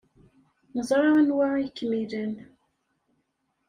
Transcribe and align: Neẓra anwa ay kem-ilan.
Neẓra 0.75 1.09
anwa 1.19 1.45
ay 1.57 1.67
kem-ilan. 1.77 2.33